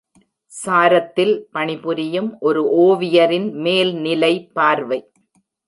சாரத்தில் 0.51 1.33
பணிபுரியும் 1.51 2.31
ஒரு 2.39 2.63
ஓவியரின் 2.79 3.47
மேல்நிலை 3.59 4.33
பார்வை. 4.53 4.99